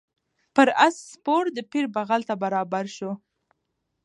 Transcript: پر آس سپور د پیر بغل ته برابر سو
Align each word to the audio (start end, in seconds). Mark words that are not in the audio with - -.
پر 0.55 0.67
آس 0.85 0.95
سپور 1.13 1.43
د 1.53 1.57
پیر 1.71 1.85
بغل 1.95 2.21
ته 2.29 2.33
برابر 2.43 2.85
سو 2.97 3.09